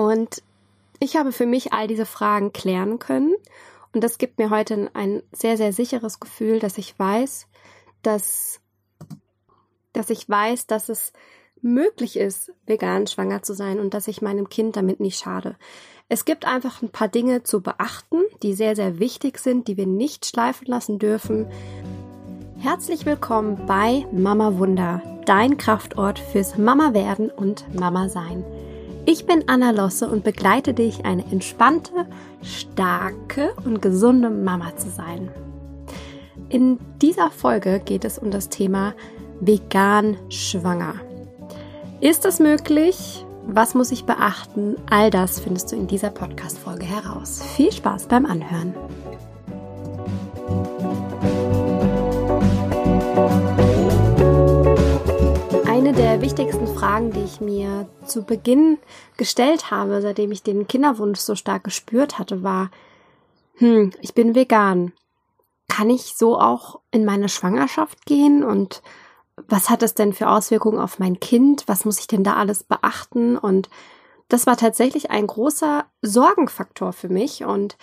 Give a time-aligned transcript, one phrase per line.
[0.00, 0.42] Und
[0.98, 3.34] ich habe für mich all diese Fragen klären können.
[3.92, 7.46] Und das gibt mir heute ein sehr, sehr sicheres Gefühl, dass ich weiß,
[8.02, 8.60] dass,
[9.92, 11.12] dass ich weiß, dass es
[11.60, 15.56] möglich ist, vegan schwanger zu sein und dass ich meinem Kind damit nicht schade.
[16.08, 19.86] Es gibt einfach ein paar Dinge zu beachten, die sehr, sehr wichtig sind, die wir
[19.86, 21.46] nicht schleifen lassen dürfen.
[22.56, 28.44] Herzlich willkommen bei Mama Wunder, dein Kraftort fürs Mama werden und Mama sein.
[29.06, 32.06] Ich bin Anna Losse und begleite dich, eine entspannte,
[32.42, 35.30] starke und gesunde Mama zu sein.
[36.48, 38.94] In dieser Folge geht es um das Thema
[39.40, 40.94] vegan schwanger.
[42.00, 43.24] Ist es möglich?
[43.46, 44.76] Was muss ich beachten?
[44.90, 47.42] All das findest du in dieser Podcast-Folge heraus.
[47.56, 48.74] Viel Spaß beim Anhören.
[56.20, 58.78] Wichtigsten Fragen, die ich mir zu Beginn
[59.16, 62.70] gestellt habe, seitdem ich den Kinderwunsch so stark gespürt hatte, war,
[63.54, 64.92] hm, ich bin vegan.
[65.68, 68.82] Kann ich so auch in meine Schwangerschaft gehen und
[69.48, 71.64] was hat es denn für Auswirkungen auf mein Kind?
[71.66, 73.38] Was muss ich denn da alles beachten?
[73.38, 73.70] Und
[74.28, 77.78] das war tatsächlich ein großer Sorgenfaktor für mich und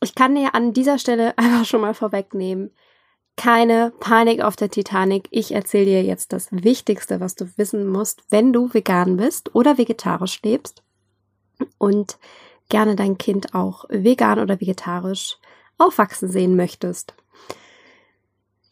[0.00, 2.70] ich kann dir an dieser Stelle einfach schon mal vorwegnehmen,
[3.38, 5.28] keine Panik auf der Titanic.
[5.30, 9.78] Ich erzähle dir jetzt das Wichtigste, was du wissen musst, wenn du vegan bist oder
[9.78, 10.82] vegetarisch lebst
[11.78, 12.18] und
[12.68, 15.38] gerne dein Kind auch vegan oder vegetarisch
[15.78, 17.14] aufwachsen sehen möchtest.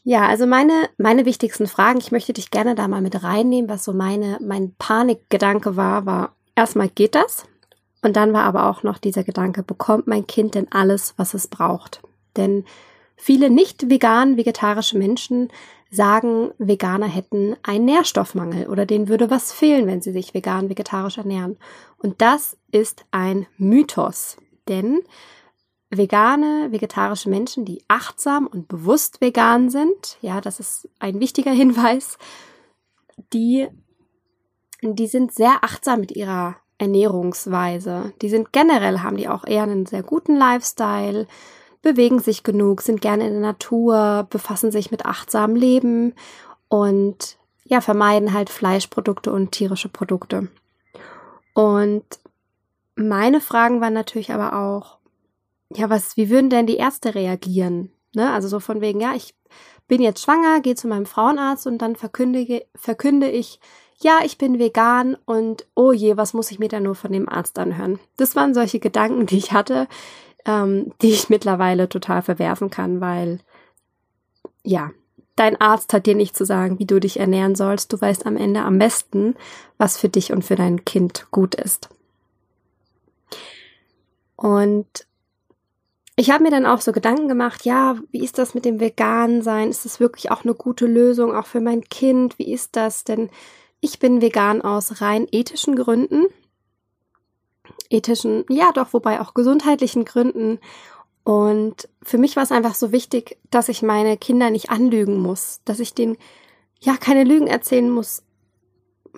[0.02, 3.84] Ja, also meine, meine wichtigsten Fragen, ich möchte dich gerne da mal mit reinnehmen, was
[3.84, 7.46] so meine, mein Panikgedanke war, war erstmal geht das?
[8.02, 11.48] Und dann war aber auch noch dieser Gedanke, bekommt mein Kind denn alles, was es
[11.48, 12.02] braucht?
[12.36, 12.64] Denn
[13.16, 15.48] Viele nicht vegan vegetarische Menschen
[15.90, 21.18] sagen, Veganer hätten einen Nährstoffmangel oder denen würde was fehlen, wenn sie sich vegan vegetarisch
[21.18, 21.56] ernähren.
[21.98, 24.36] Und das ist ein Mythos,
[24.68, 25.00] denn
[25.90, 32.18] vegane vegetarische Menschen, die achtsam und bewusst vegan sind, ja, das ist ein wichtiger Hinweis,
[33.32, 33.68] die
[34.82, 38.12] die sind sehr achtsam mit ihrer Ernährungsweise.
[38.20, 41.26] Die sind generell haben die auch eher einen sehr guten Lifestyle,
[41.86, 46.14] bewegen sich genug, sind gerne in der Natur, befassen sich mit achtsamem Leben
[46.66, 50.48] und ja, vermeiden halt Fleischprodukte und tierische Produkte.
[51.54, 52.04] Und
[52.96, 54.98] meine Fragen waren natürlich aber auch,
[55.72, 57.92] ja, was, wie würden denn die Ärzte reagieren?
[58.16, 58.32] Ne?
[58.32, 59.36] Also so von wegen, ja, ich
[59.86, 63.60] bin jetzt schwanger, gehe zu meinem Frauenarzt und dann verkündige, verkünde ich,
[64.00, 67.28] ja, ich bin vegan und oh je, was muss ich mir da nur von dem
[67.28, 68.00] Arzt anhören?
[68.16, 69.86] Das waren solche Gedanken, die ich hatte,
[70.46, 73.40] ähm, die ich mittlerweile total verwerfen kann, weil
[74.62, 74.90] ja,
[75.36, 77.92] dein Arzt hat dir nicht zu sagen, wie du dich ernähren sollst.
[77.92, 79.36] Du weißt am Ende am besten,
[79.78, 81.88] was für dich und für dein Kind gut ist.
[84.34, 85.06] Und
[86.16, 89.42] ich habe mir dann auch so Gedanken gemacht, ja, wie ist das mit dem Vegan
[89.42, 89.68] sein?
[89.68, 92.38] Ist das wirklich auch eine gute Lösung, auch für mein Kind?
[92.38, 93.04] Wie ist das?
[93.04, 93.28] Denn
[93.80, 96.26] ich bin vegan aus rein ethischen Gründen
[97.90, 100.58] ethischen, ja doch, wobei auch gesundheitlichen Gründen.
[101.24, 105.60] Und für mich war es einfach so wichtig, dass ich meine Kinder nicht anlügen muss,
[105.64, 106.16] dass ich denen
[106.80, 108.22] ja keine Lügen erzählen muss,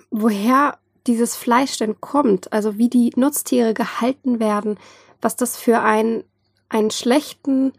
[0.09, 4.79] woher dieses Fleisch denn kommt, also wie die Nutztiere gehalten werden,
[5.21, 6.23] was das für einen,
[6.69, 7.73] einen schlechten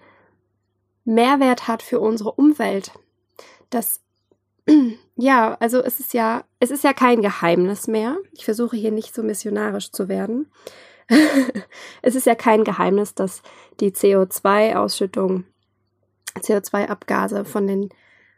[1.04, 2.92] Mehrwert hat für unsere Umwelt.
[3.70, 4.00] Das
[5.16, 8.16] ja, also es ist ja, es ist ja kein Geheimnis mehr.
[8.32, 10.50] Ich versuche hier nicht so missionarisch zu werden.
[12.02, 13.42] es ist ja kein Geheimnis, dass
[13.80, 15.44] die CO2-Ausschüttung,
[16.38, 17.90] CO2-Abgase von den,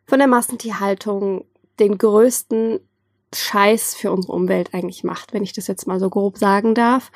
[0.06, 1.44] von der Massentierhaltung
[1.78, 2.80] den größten
[3.34, 7.10] Scheiß für unsere Umwelt eigentlich macht, wenn ich das jetzt mal so grob sagen darf.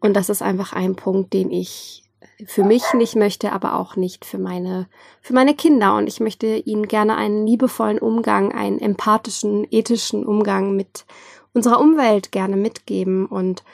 [0.00, 2.07] Und das ist einfach ein Punkt, den ich
[2.46, 4.88] für mich nicht möchte, aber auch nicht für meine,
[5.20, 5.96] für meine Kinder.
[5.96, 11.04] Und ich möchte ihnen gerne einen liebevollen Umgang, einen empathischen, ethischen Umgang mit
[11.52, 13.64] unserer Umwelt gerne mitgeben und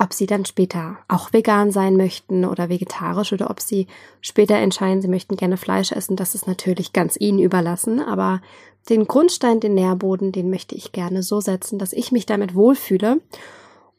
[0.00, 3.86] ob sie dann später auch vegan sein möchten oder vegetarisch oder ob sie
[4.22, 8.00] später entscheiden, sie möchten gerne Fleisch essen, das ist natürlich ganz ihnen überlassen.
[8.00, 8.40] Aber
[8.88, 13.20] den Grundstein, den Nährboden, den möchte ich gerne so setzen, dass ich mich damit wohlfühle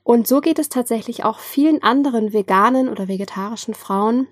[0.04, 4.28] und so geht es tatsächlich auch vielen anderen veganen oder vegetarischen Frauen,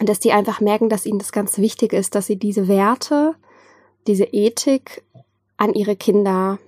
[0.00, 3.34] dass die einfach merken, dass ihnen das ganz wichtig ist, dass sie diese Werte,
[4.06, 5.04] diese Ethik
[5.56, 6.58] an ihre Kinder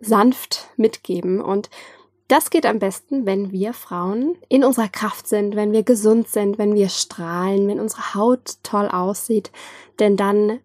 [0.00, 1.40] sanft mitgeben.
[1.40, 1.70] Und
[2.28, 6.58] das geht am besten, wenn wir Frauen in unserer Kraft sind, wenn wir gesund sind,
[6.58, 9.52] wenn wir strahlen, wenn unsere Haut toll aussieht.
[10.00, 10.58] Denn dann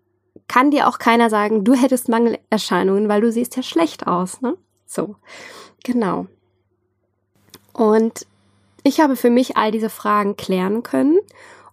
[0.48, 4.42] kann dir auch keiner sagen, du hättest Mangelerscheinungen, weil du siehst ja schlecht aus.
[4.42, 4.58] Ne?
[4.86, 5.16] So,
[5.84, 6.26] genau.
[7.74, 8.26] Und
[8.84, 11.20] ich habe für mich all diese Fragen klären können.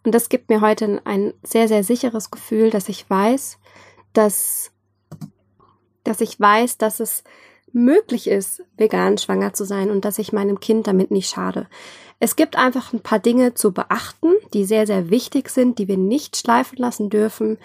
[0.04, 3.58] Und das gibt mir heute ein sehr, sehr sicheres Gefühl, dass ich weiß,
[4.12, 4.70] dass,
[6.04, 7.24] dass ich weiß, dass es
[7.72, 11.66] möglich ist, vegan schwanger zu sein und dass ich meinem Kind damit nicht schade.
[12.20, 15.98] Es gibt einfach ein paar Dinge zu beachten, die sehr, sehr wichtig sind, die wir
[15.98, 17.58] nicht schleifen lassen dürfen.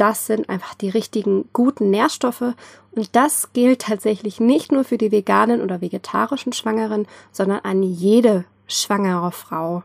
[0.00, 2.54] Das sind einfach die richtigen guten Nährstoffe.
[2.92, 8.46] Und das gilt tatsächlich nicht nur für die veganen oder vegetarischen Schwangeren, sondern an jede
[8.66, 9.82] schwangere Frau.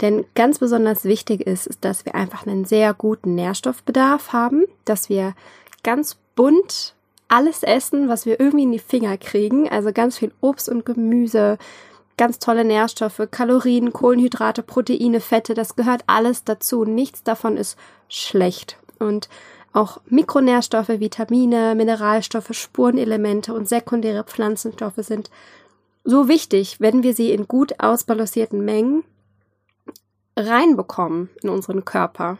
[0.00, 5.08] Denn ganz besonders wichtig ist, ist, dass wir einfach einen sehr guten Nährstoffbedarf haben, dass
[5.08, 5.34] wir
[5.84, 6.96] ganz bunt
[7.28, 9.68] alles essen, was wir irgendwie in die Finger kriegen.
[9.68, 11.58] Also ganz viel Obst und Gemüse,
[12.16, 16.84] ganz tolle Nährstoffe, Kalorien, Kohlenhydrate, Proteine, Fette, das gehört alles dazu.
[16.84, 17.78] Nichts davon ist
[18.08, 19.28] schlecht und
[19.72, 25.30] auch Mikronährstoffe, Vitamine, Mineralstoffe, Spurenelemente und sekundäre Pflanzenstoffe sind
[26.04, 29.04] so wichtig, wenn wir sie in gut ausbalancierten Mengen
[30.36, 32.38] reinbekommen in unseren Körper.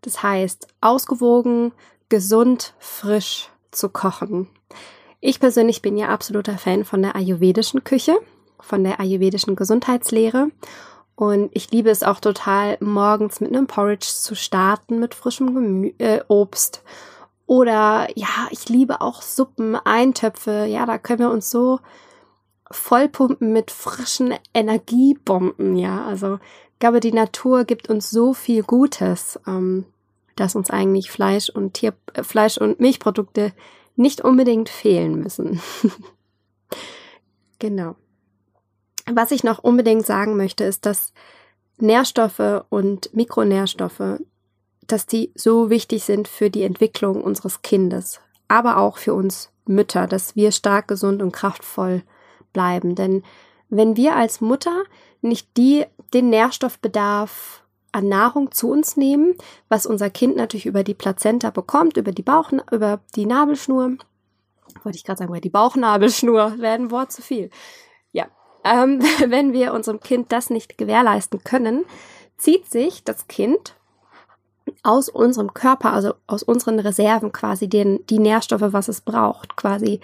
[0.00, 1.72] Das heißt, ausgewogen,
[2.08, 4.48] gesund, frisch zu kochen.
[5.20, 8.16] Ich persönlich bin ja absoluter Fan von der ayurvedischen Küche,
[8.58, 10.50] von der ayurvedischen Gesundheitslehre
[11.20, 15.92] und ich liebe es auch total, morgens mit einem Porridge zu starten, mit frischem Gemü
[15.98, 16.82] äh, Obst.
[17.44, 20.64] Oder ja, ich liebe auch Suppen, Eintöpfe.
[20.64, 21.78] Ja, da können wir uns so
[22.70, 25.76] vollpumpen mit frischen Energiebomben.
[25.76, 26.36] Ja, also
[26.72, 29.84] ich glaube, die Natur gibt uns so viel Gutes, ähm,
[30.36, 33.52] dass uns eigentlich Fleisch und Tier, äh, Fleisch und Milchprodukte
[33.94, 35.60] nicht unbedingt fehlen müssen.
[37.58, 37.96] genau.
[39.12, 41.12] Was ich noch unbedingt sagen möchte, ist, dass
[41.78, 44.20] Nährstoffe und Mikronährstoffe,
[44.86, 50.06] dass die so wichtig sind für die Entwicklung unseres Kindes, aber auch für uns Mütter,
[50.06, 52.02] dass wir stark, gesund und kraftvoll
[52.52, 52.94] bleiben.
[52.94, 53.22] Denn
[53.68, 54.82] wenn wir als Mutter
[55.22, 57.62] nicht die, den Nährstoffbedarf
[57.92, 59.34] an Nahrung zu uns nehmen,
[59.68, 63.96] was unser Kind natürlich über die Plazenta bekommt, über die Bauch, über die Nabelschnur,
[64.82, 67.50] wollte ich gerade sagen, über die Bauchnabelschnur, wäre ein Wort zu viel.
[68.64, 71.84] Ähm, wenn wir unserem Kind das nicht gewährleisten können,
[72.36, 73.74] zieht sich das Kind
[74.82, 80.00] aus unserem Körper, also aus unseren Reserven quasi den, die Nährstoffe, was es braucht, quasi.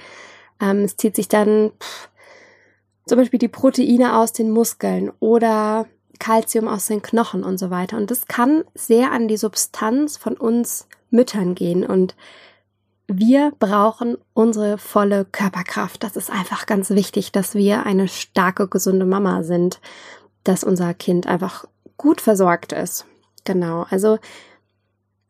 [0.60, 2.08] Ähm, es zieht sich dann pff,
[3.06, 5.86] zum Beispiel die Proteine aus den Muskeln oder
[6.18, 7.96] Kalzium aus den Knochen und so weiter.
[7.96, 11.84] Und das kann sehr an die Substanz von uns Müttern gehen.
[11.84, 12.16] Und
[13.08, 16.02] wir brauchen unsere volle Körperkraft.
[16.02, 19.80] Das ist einfach ganz wichtig, dass wir eine starke, gesunde Mama sind,
[20.44, 23.06] dass unser Kind einfach gut versorgt ist.
[23.44, 23.86] Genau.
[23.90, 24.18] Also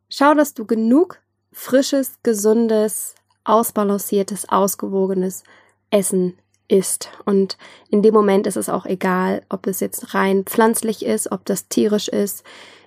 [0.08, 1.20] schau, dass du genug
[1.52, 3.14] frisches, gesundes,
[3.44, 5.44] ausbalanciertes, ausgewogenes
[5.90, 7.10] Essen isst.
[7.24, 7.56] Und
[7.90, 11.68] in dem Moment ist es auch egal, ob es jetzt rein pflanzlich ist, ob das
[11.68, 12.44] tierisch ist.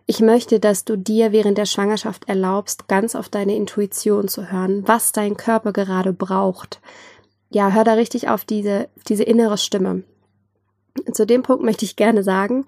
[0.09, 4.81] Ich möchte, dass du dir während der Schwangerschaft erlaubst, ganz auf deine Intuition zu hören,
[4.87, 6.81] was dein Körper gerade braucht.
[7.51, 10.01] Ja, hör da richtig auf diese, diese innere Stimme.
[11.13, 12.65] Zu dem Punkt möchte ich gerne sagen,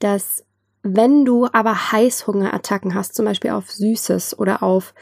[0.00, 0.44] dass
[0.82, 4.92] wenn du aber Heißhungerattacken hast, zum Beispiel auf Süßes oder auf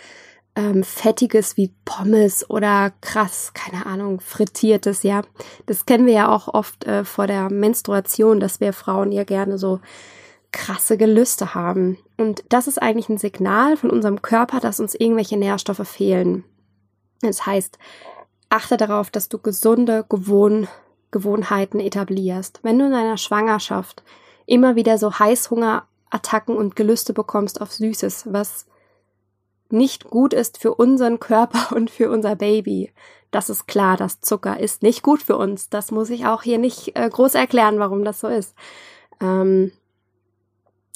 [0.54, 5.22] ähm, Fettiges wie Pommes oder krass, keine Ahnung, Frittiertes, ja.
[5.66, 9.58] Das kennen wir ja auch oft äh, vor der Menstruation, dass wir Frauen ja gerne
[9.58, 9.80] so
[10.52, 11.98] krasse Gelüste haben.
[12.16, 16.44] Und das ist eigentlich ein Signal von unserem Körper, dass uns irgendwelche Nährstoffe fehlen.
[17.22, 17.78] Das heißt,
[18.48, 20.68] achte darauf, dass du gesunde Gewohn
[21.10, 22.60] Gewohnheiten etablierst.
[22.62, 24.04] Wenn du in deiner Schwangerschaft
[24.46, 28.66] immer wieder so Heißhungerattacken und Gelüste bekommst auf Süßes, was
[29.70, 32.92] nicht gut ist für unseren Körper und für unser Baby.
[33.30, 35.68] Das ist klar, das Zucker ist nicht gut für uns.
[35.68, 38.54] Das muss ich auch hier nicht äh, groß erklären, warum das so ist.
[39.20, 39.72] Ähm,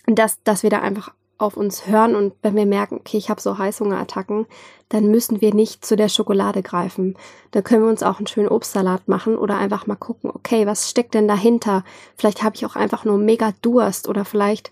[0.06, 3.40] dass, dass wir da einfach auf uns hören und wenn wir merken, okay, ich habe
[3.40, 4.46] so Heißhungerattacken,
[4.88, 7.16] dann müssen wir nicht zu der Schokolade greifen.
[7.50, 10.88] Da können wir uns auch einen schönen Obstsalat machen oder einfach mal gucken, okay, was
[10.88, 11.84] steckt denn dahinter?
[12.16, 14.70] Vielleicht habe ich auch einfach nur mega Durst oder vielleicht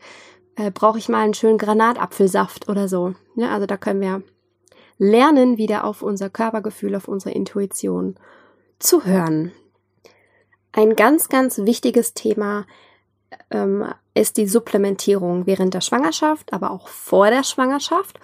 [0.56, 3.14] äh, brauche ich mal einen schönen Granatapfelsaft oder so.
[3.34, 4.22] Ja, also da können wir
[4.98, 8.16] lernen, wieder auf unser Körpergefühl, auf unsere Intuition
[8.78, 9.50] zu hören.
[10.70, 12.66] Ein ganz, ganz wichtiges Thema
[13.50, 18.18] ähm, ist die Supplementierung während der Schwangerschaft, aber auch vor der Schwangerschaft.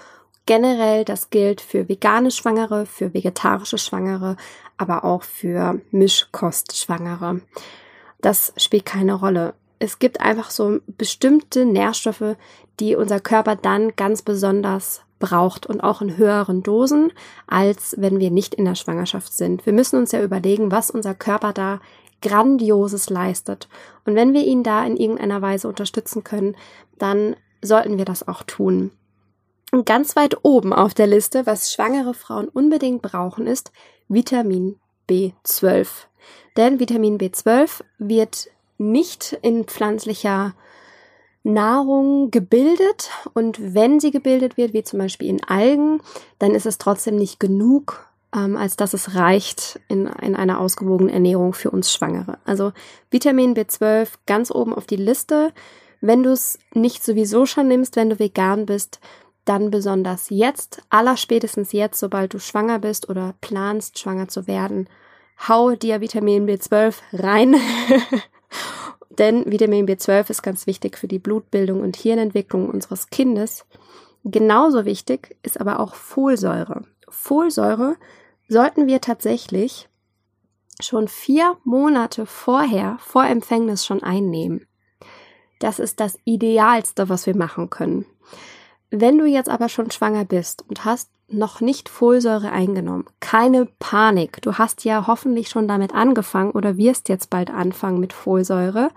[0.47, 4.37] Generell, das gilt für vegane Schwangere, für vegetarische Schwangere,
[4.77, 7.41] aber auch für Mischkostschwangere.
[8.21, 9.55] Das spielt keine Rolle.
[9.79, 12.37] Es gibt einfach so bestimmte Nährstoffe,
[12.81, 17.12] die unser Körper dann ganz besonders braucht und auch in höheren Dosen,
[17.47, 19.67] als wenn wir nicht in der Schwangerschaft sind.
[19.67, 21.81] Wir müssen uns ja überlegen, was unser Körper da
[22.22, 23.68] Grandioses leistet.
[24.04, 26.56] Und wenn wir ihn da in irgendeiner Weise unterstützen können,
[26.98, 28.90] dann sollten wir das auch tun.
[29.70, 33.70] Und ganz weit oben auf der Liste, was schwangere Frauen unbedingt brauchen, ist
[34.08, 34.76] Vitamin
[35.08, 35.88] B12.
[36.56, 38.48] Denn Vitamin B12 wird
[38.78, 40.54] nicht in pflanzlicher
[41.42, 46.00] Nahrung gebildet und wenn sie gebildet wird, wie zum Beispiel in Algen,
[46.38, 51.12] dann ist es trotzdem nicht genug, ähm, als dass es reicht in, in einer ausgewogenen
[51.12, 52.38] Ernährung für uns Schwangere.
[52.44, 52.73] Also
[53.11, 55.52] Vitamin B12 ganz oben auf die Liste.
[56.00, 59.00] Wenn du es nicht sowieso schon nimmst, wenn du vegan bist,
[59.44, 64.88] dann besonders jetzt, allerspätestens jetzt, sobald du schwanger bist oder planst, schwanger zu werden,
[65.49, 67.56] hau dir Vitamin B12 rein.
[69.18, 73.64] Denn Vitamin B12 ist ganz wichtig für die Blutbildung und Hirnentwicklung unseres Kindes.
[74.23, 76.85] Genauso wichtig ist aber auch Folsäure.
[77.11, 77.97] Folsäure
[78.49, 79.88] sollten wir tatsächlich
[80.81, 84.67] schon vier Monate vorher, vor Empfängnis schon einnehmen.
[85.59, 88.07] Das ist das Idealste, was wir machen können.
[88.91, 94.41] Wenn du jetzt aber schon schwanger bist und hast noch nicht Folsäure eingenommen, keine Panik.
[94.41, 98.91] Du hast ja hoffentlich schon damit angefangen oder wirst jetzt bald anfangen mit Folsäure.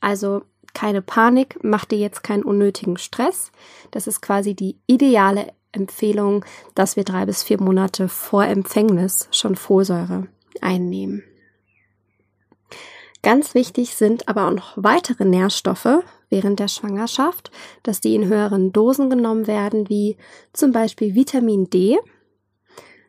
[0.00, 0.42] Also
[0.74, 3.50] keine Panik, mach dir jetzt keinen unnötigen Stress.
[3.90, 9.56] Das ist quasi die ideale Empfehlung, dass wir drei bis vier Monate vor Empfängnis schon
[9.56, 10.28] Folsäure
[10.60, 11.24] einnehmen.
[13.22, 17.52] Ganz wichtig sind aber auch noch weitere Nährstoffe während der Schwangerschaft,
[17.84, 20.16] dass die in höheren Dosen genommen werden, wie
[20.52, 21.98] zum Beispiel Vitamin D,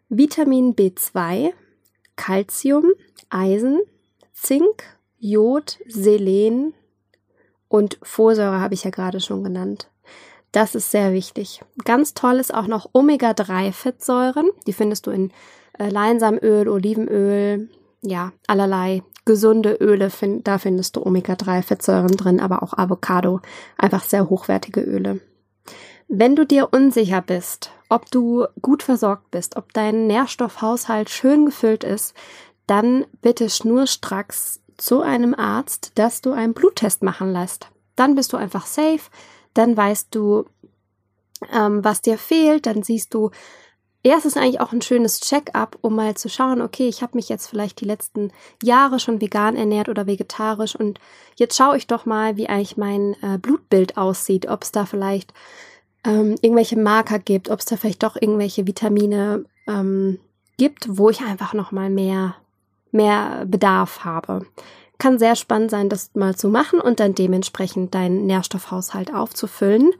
[0.10, 1.52] Vitamin B2,
[2.16, 2.92] Calcium,
[3.30, 3.82] Eisen,
[4.34, 4.84] Zink,
[5.18, 6.76] Jod, Selen
[7.68, 9.90] und Folsäure habe ich ja gerade schon genannt.
[10.54, 11.62] Das ist sehr wichtig.
[11.84, 14.52] Ganz toll ist auch noch Omega-3-Fettsäuren.
[14.68, 15.32] Die findest du in
[15.80, 17.70] äh, Leinsamöl, Olivenöl,
[18.02, 20.12] ja, allerlei gesunde Öle.
[20.12, 23.42] Find, da findest du Omega-3-Fettsäuren drin, aber auch Avocado.
[23.80, 25.20] Einfach sehr hochwertige Öle.
[26.08, 31.84] Wenn du dir unsicher bist, ob du gut versorgt bist, ob dein Nährstoffhaushalt schön gefüllt
[31.84, 32.14] ist,
[32.68, 37.70] dann bitte schnurstracks zu einem Arzt, dass du einen Bluttest machen lässt.
[37.96, 39.10] Dann bist du einfach safe
[39.54, 40.46] dann weißt du,
[41.52, 43.32] ähm, was dir fehlt, dann siehst du,
[44.04, 47.30] erst ist eigentlich auch ein schönes Check-up, um mal zu schauen, okay, ich habe mich
[47.30, 48.32] jetzt vielleicht die letzten
[48.62, 51.00] Jahre schon vegan ernährt oder vegetarisch und
[51.36, 55.34] jetzt schaue ich doch mal, wie eigentlich mein äh, Blutbild aussieht, ob es da vielleicht
[56.06, 60.20] ähm, irgendwelche Marker gibt, ob es da vielleicht doch irgendwelche Vitamine ähm,
[60.58, 62.36] gibt, wo ich einfach noch mal mehr
[62.94, 64.46] mehr Bedarf habe
[65.04, 69.92] kann sehr spannend sein, das mal zu machen und dann dementsprechend deinen Nährstoffhaushalt aufzufüllen,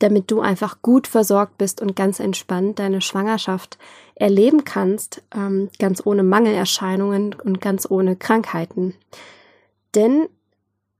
[0.00, 3.78] damit du einfach gut versorgt bist und ganz entspannt deine Schwangerschaft
[4.16, 8.96] erleben kannst, ähm, ganz ohne Mangelerscheinungen und ganz ohne Krankheiten.
[9.94, 10.26] Denn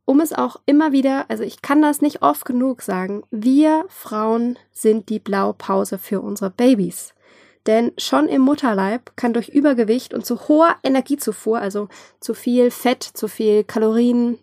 [0.05, 4.61] um es auch immer wieder, also ich kann das nicht oft genug sagen, wir Frauen
[4.71, 7.15] sind die Blaupause für unsere Babys.
[7.67, 11.89] Denn schon im Mutterleib kann durch Übergewicht und zu hoher Energiezufuhr, also
[12.19, 14.39] zu viel Fett, zu viel Kalorien,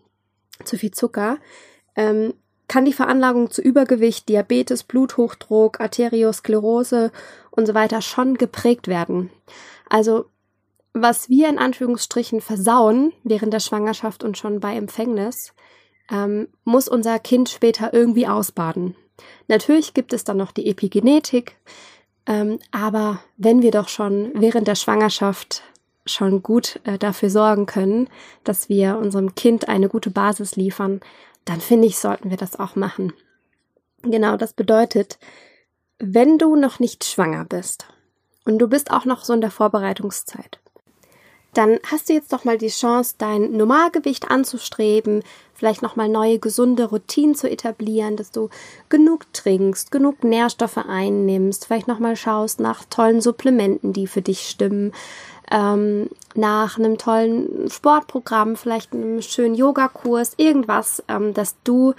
[0.64, 1.38] zu viel Zucker,
[1.96, 2.34] ähm,
[2.68, 7.12] kann die Veranlagung zu Übergewicht, Diabetes, Bluthochdruck, Arteriosklerose
[7.50, 9.32] und so weiter schon geprägt werden.
[9.90, 10.26] Also
[10.94, 15.54] was wir in Anführungsstrichen versauen während der Schwangerschaft und schon bei Empfängnis,
[16.12, 18.96] ähm, muss unser Kind später irgendwie ausbaden.
[19.48, 21.58] Natürlich gibt es dann noch die Epigenetik,
[22.28, 25.64] ähm, aber wenn wir doch schon während der Schwangerschaft
[26.06, 28.10] schon gut äh, dafür sorgen können,
[28.44, 31.02] dass wir unserem Kind eine gute Basis liefern,
[31.46, 33.14] dann finde ich, sollten wir das auch machen.
[34.04, 35.18] Genau, das bedeutet,
[36.00, 37.88] wenn du noch nicht schwanger bist
[38.46, 40.60] und du bist auch noch so in der Vorbereitungszeit,
[41.54, 45.24] dann hast du jetzt doch mal die Chance, dein Normalgewicht anzustreben,
[45.54, 48.50] vielleicht nochmal neue gesunde Routinen zu etablieren, dass du
[48.90, 54.94] genug trinkst, genug Nährstoffe einnimmst, vielleicht nochmal schaust nach tollen Supplementen, die für dich stimmen,
[55.50, 61.94] ähm, nach einem tollen Sportprogramm, vielleicht einem schönen Yogakurs, irgendwas, ähm, dass du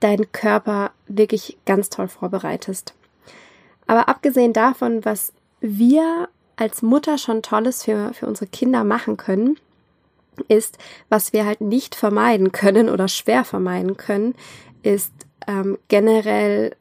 [0.00, 2.94] deinen Körper wirklich ganz toll vorbereitest.
[3.86, 9.58] Aber abgesehen davon, was wir als Mutter schon Tolles für, für unsere Kinder machen können,
[10.48, 14.34] ist, was wir halt nicht vermeiden können oder schwer vermeiden können,
[14.82, 15.12] ist
[15.46, 16.74] ähm, generell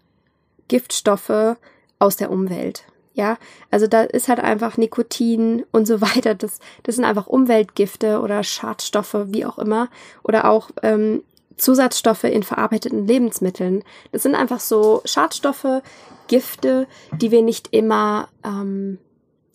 [0.68, 1.58] Giftstoffe
[2.00, 2.86] aus der Umwelt.
[3.15, 3.38] Ja,
[3.70, 6.36] also da ist halt einfach Nikotin und so weiter.
[6.36, 9.89] Das, das sind einfach Umweltgifte oder Schadstoffe, wie auch immer.
[10.24, 11.24] Oder auch ähm,
[11.58, 13.84] Zusatzstoffe in verarbeiteten Lebensmitteln.
[14.12, 15.84] Das sind einfach so Schadstoffe,
[16.27, 18.98] Gifte, die wir nicht immer ähm,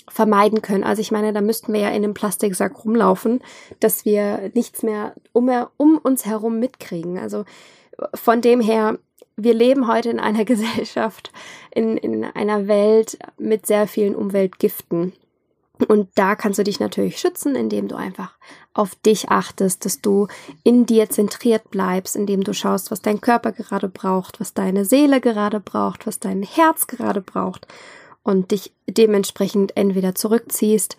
[0.09, 0.85] vermeiden können.
[0.85, 3.41] Also ich meine, da müssten wir ja in einem Plastiksack rumlaufen,
[3.81, 7.19] dass wir nichts mehr um, um uns herum mitkriegen.
[7.19, 7.45] Also
[8.15, 8.99] von dem her,
[9.37, 11.33] wir leben heute in einer Gesellschaft,
[11.71, 15.13] in, in einer Welt mit sehr vielen Umweltgiften.
[15.87, 18.37] Und da kannst du dich natürlich schützen, indem du einfach
[18.75, 20.27] auf dich achtest, dass du
[20.65, 25.21] in dir zentriert bleibst, indem du schaust, was dein Körper gerade braucht, was deine Seele
[25.21, 27.69] gerade braucht, was dein Herz gerade braucht
[28.23, 30.97] und dich dementsprechend entweder zurückziehst,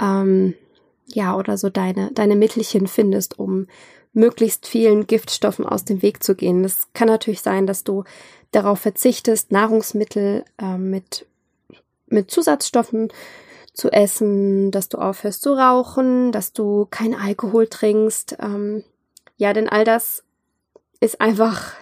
[0.00, 0.54] ähm,
[1.06, 3.66] ja, oder so deine, deine Mittelchen findest, um
[4.12, 6.62] möglichst vielen Giftstoffen aus dem Weg zu gehen.
[6.62, 8.04] Das kann natürlich sein, dass du
[8.52, 11.26] darauf verzichtest, Nahrungsmittel äh, mit,
[12.06, 13.12] mit Zusatzstoffen
[13.72, 18.36] zu essen, dass du aufhörst zu rauchen, dass du kein Alkohol trinkst.
[18.40, 18.84] Ähm,
[19.36, 20.22] ja, denn all das
[21.00, 21.72] ist einfach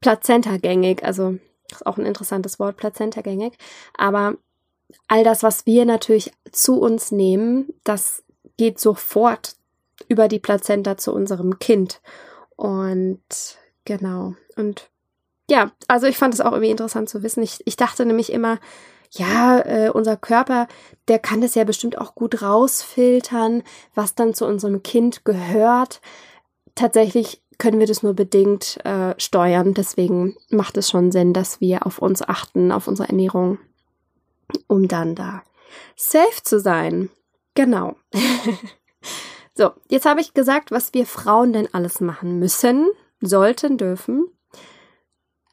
[0.00, 1.04] plazentagängig.
[1.04, 1.38] Also
[1.70, 3.56] ist auch ein interessantes Wort, plazentagängig.
[3.96, 4.36] Aber
[5.06, 8.22] all das, was wir natürlich zu uns nehmen, das
[8.56, 9.54] geht sofort
[10.08, 12.00] über die Plazenta zu unserem Kind.
[12.56, 13.20] Und
[13.84, 14.34] genau.
[14.56, 14.88] Und
[15.50, 17.42] ja, also ich fand es auch irgendwie interessant zu wissen.
[17.42, 18.58] Ich, ich dachte nämlich immer,
[19.12, 20.68] ja, äh, unser Körper,
[21.08, 23.62] der kann das ja bestimmt auch gut rausfiltern,
[23.94, 26.00] was dann zu unserem Kind gehört.
[26.74, 29.74] Tatsächlich können wir das nur bedingt äh, steuern.
[29.74, 33.58] Deswegen macht es schon Sinn, dass wir auf uns achten, auf unsere Ernährung,
[34.66, 35.42] um dann da
[35.96, 37.10] safe zu sein.
[37.54, 37.96] Genau.
[39.54, 42.88] so, jetzt habe ich gesagt, was wir Frauen denn alles machen müssen,
[43.20, 44.26] sollten, dürfen.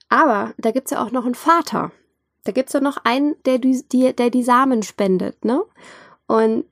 [0.08, 1.92] Aber da gibt's ja auch noch einen Vater.
[2.44, 3.84] Da gibt's ja noch einen, der die,
[4.16, 5.64] der die Samen spendet, ne?
[6.28, 6.66] Und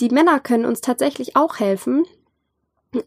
[0.00, 2.06] die Männer können uns tatsächlich auch helfen,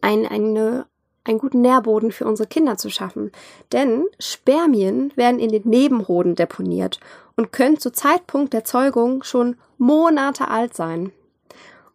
[0.02, 0.86] ein, eine
[1.24, 3.32] einen guten Nährboden für unsere Kinder zu schaffen.
[3.72, 7.00] Denn Spermien werden in den Nebenhoden deponiert
[7.36, 11.12] und können zu Zeitpunkt der Zeugung schon Monate alt sein.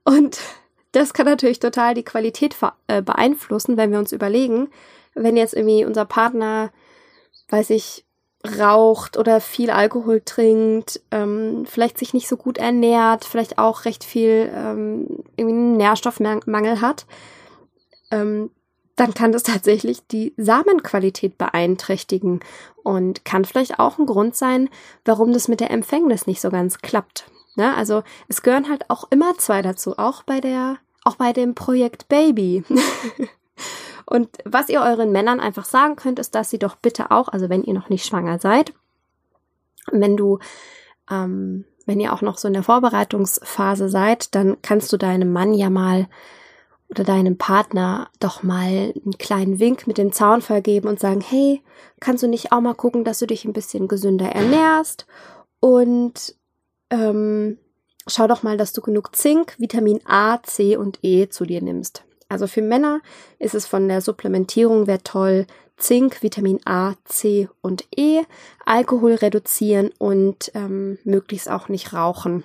[0.04, 0.40] Und
[0.92, 2.56] das kann natürlich total die Qualität
[2.88, 4.70] äh, beeinflussen, wenn wir uns überlegen,
[5.14, 6.72] wenn jetzt irgendwie unser Partner,
[7.50, 8.06] weiß ich,
[8.60, 14.04] raucht oder viel Alkohol trinkt, ähm, vielleicht sich nicht so gut ernährt, vielleicht auch recht
[14.04, 17.06] viel ähm, irgendwie einen Nährstoffmangel hat,
[18.12, 18.52] ähm,
[18.96, 22.40] dann kann das tatsächlich die Samenqualität beeinträchtigen
[22.84, 24.70] und kann vielleicht auch ein Grund sein,
[25.04, 27.30] warum das mit der Empfängnis nicht so ganz klappt.
[27.56, 27.76] Ne?
[27.76, 32.08] Also es gehören halt auch immer zwei dazu, auch bei der, auch bei dem Projekt
[32.08, 32.64] Baby.
[34.06, 37.50] und was ihr euren Männern einfach sagen könnt, ist, dass sie doch bitte auch, also
[37.50, 38.74] wenn ihr noch nicht schwanger seid,
[39.92, 40.40] wenn du
[41.12, 45.54] ähm, wenn ihr auch noch so in der Vorbereitungsphase seid, dann kannst du deinem Mann
[45.54, 46.08] ja mal
[46.96, 51.62] oder deinem Partner doch mal einen kleinen Wink mit dem Zaunfall geben und sagen, hey,
[52.00, 55.06] kannst du nicht auch mal gucken, dass du dich ein bisschen gesünder ernährst
[55.60, 56.36] und
[56.90, 57.58] ähm,
[58.08, 62.04] schau doch mal, dass du genug Zink, Vitamin A, C und E zu dir nimmst.
[62.30, 63.02] Also für Männer
[63.40, 65.46] ist es von der Supplementierung sehr toll,
[65.78, 68.22] Zink, Vitamin A, C und E,
[68.66, 72.44] Alkohol reduzieren und ähm, möglichst auch nicht rauchen.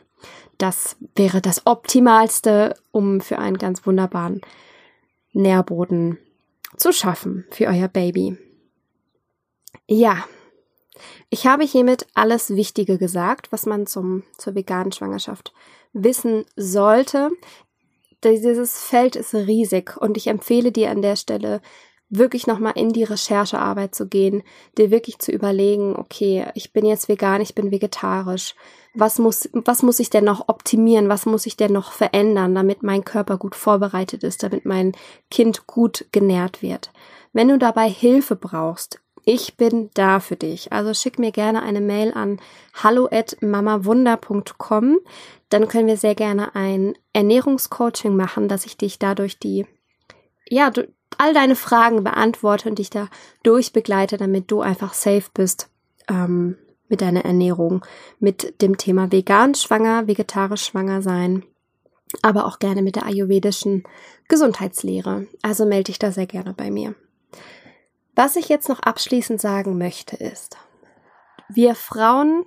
[0.59, 4.40] Das wäre das Optimalste, um für einen ganz wunderbaren
[5.33, 6.18] Nährboden
[6.76, 8.37] zu schaffen für euer Baby.
[9.87, 10.24] Ja,
[11.30, 15.52] ich habe hiermit alles Wichtige gesagt, was man zum, zur veganen Schwangerschaft
[15.92, 17.30] wissen sollte.
[18.22, 21.61] Dieses Feld ist riesig und ich empfehle dir an der Stelle
[22.10, 24.42] wirklich nochmal in die Recherchearbeit zu gehen,
[24.76, 28.54] dir wirklich zu überlegen, okay, ich bin jetzt vegan, ich bin vegetarisch.
[28.94, 31.08] Was muss, was muss ich denn noch optimieren?
[31.08, 34.92] Was muss ich denn noch verändern, damit mein Körper gut vorbereitet ist, damit mein
[35.30, 36.90] Kind gut genährt wird?
[37.32, 40.72] Wenn du dabei Hilfe brauchst, Ich bin da für dich.
[40.72, 42.40] Also schick mir gerne eine Mail an
[42.82, 44.98] hallo@mamawunder.com.
[45.50, 49.66] Dann können wir sehr gerne ein Ernährungscoaching machen, dass ich dich dadurch die
[50.48, 50.70] ja,
[51.18, 53.08] all deine Fragen beantworte und dich da
[53.42, 55.68] durchbegleite, damit du einfach safe bist
[56.08, 56.56] ähm,
[56.88, 57.84] mit deiner Ernährung,
[58.18, 61.44] mit dem Thema vegan schwanger, vegetarisch schwanger sein,
[62.22, 63.84] aber auch gerne mit der ayurvedischen
[64.28, 65.26] Gesundheitslehre.
[65.42, 66.94] Also melde dich da sehr gerne bei mir.
[68.16, 70.58] Was ich jetzt noch abschließend sagen möchte ist,
[71.48, 72.44] wir Frauen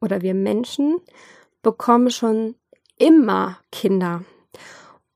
[0.00, 0.96] oder wir Menschen
[1.62, 2.56] bekommen schon
[2.98, 4.24] immer Kinder.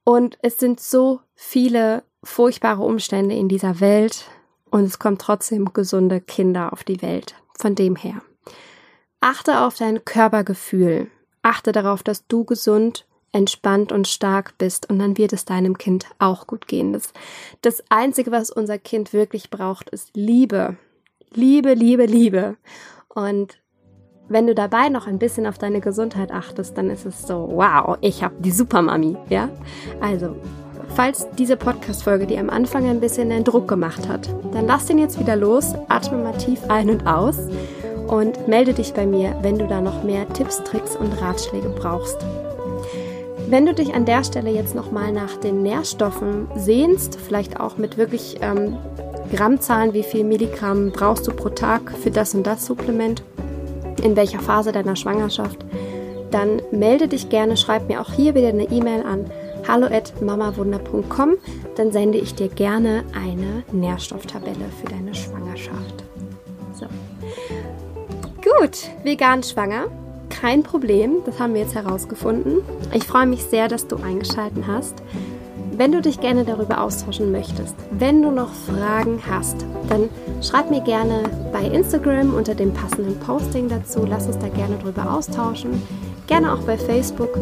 [0.04, 4.26] Und es sind so viele furchtbare Umstände in dieser Welt
[4.70, 7.34] und es kommen trotzdem gesunde Kinder auf die Welt.
[7.58, 8.22] Von dem her.
[9.20, 11.08] Achte auf dein Körpergefühl.
[11.42, 16.06] Achte darauf, dass du gesund, entspannt und stark bist und dann wird es deinem Kind
[16.18, 16.92] auch gut gehen.
[16.92, 17.12] Das,
[17.62, 20.76] das Einzige, was unser Kind wirklich braucht, ist Liebe.
[21.32, 22.56] Liebe, Liebe, Liebe.
[23.08, 23.58] Und
[24.28, 27.98] wenn du dabei noch ein bisschen auf deine Gesundheit achtest, dann ist es so, wow,
[28.00, 29.48] ich habe die Supermami, ja?
[30.00, 30.36] Also,
[30.94, 34.98] Falls diese Podcast-Folge dir am Anfang ein bisschen den Druck gemacht hat, dann lass den
[34.98, 37.38] jetzt wieder los, atme mal tief ein und aus
[38.08, 42.18] und melde dich bei mir, wenn du da noch mehr Tipps, Tricks und Ratschläge brauchst.
[43.48, 47.96] Wenn du dich an der Stelle jetzt nochmal nach den Nährstoffen sehnst, vielleicht auch mit
[47.96, 48.76] wirklich ähm,
[49.34, 53.22] Grammzahlen, wie viel Milligramm brauchst du pro Tag für das und das Supplement,
[54.02, 55.64] in welcher Phase deiner Schwangerschaft,
[56.30, 59.30] dann melde dich gerne, schreib mir auch hier wieder eine E-Mail an
[59.68, 61.36] hallo at mamawunder.com,
[61.76, 66.04] dann sende ich dir gerne eine Nährstofftabelle für deine Schwangerschaft.
[66.72, 66.86] So.
[68.42, 69.88] Gut, vegan schwanger.
[70.30, 72.62] Kein Problem, das haben wir jetzt herausgefunden.
[72.94, 74.94] Ich freue mich sehr, dass du eingeschaltet hast.
[75.72, 80.08] Wenn du dich gerne darüber austauschen möchtest, wenn du noch Fragen hast, dann
[80.42, 84.04] schreib mir gerne bei Instagram unter dem passenden Posting dazu.
[84.08, 85.82] Lass uns da gerne drüber austauschen.
[86.26, 87.38] Gerne auch bei Facebook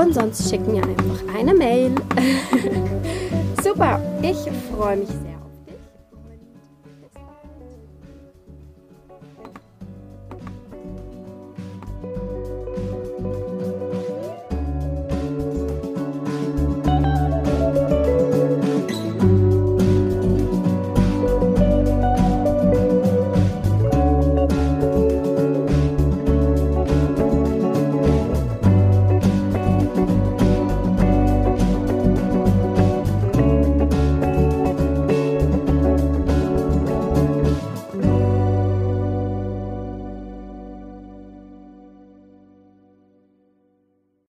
[0.00, 1.94] und sonst schick mir einfach eine Mail.
[3.62, 4.38] Super, ich
[4.74, 5.49] freue mich sehr.